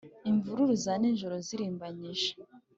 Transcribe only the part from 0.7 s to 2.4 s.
za nijoro zirimbanyije,